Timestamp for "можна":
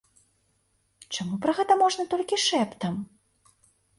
1.83-2.03